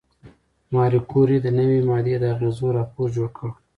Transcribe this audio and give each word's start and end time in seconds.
ماري 0.73 0.99
کوري 1.11 1.37
د 1.41 1.47
نوې 1.57 1.79
ماده 1.89 2.15
د 2.21 2.25
اغېزو 2.33 2.67
راپور 2.77 3.07
جوړ 3.15 3.29
کړ. 3.37 3.49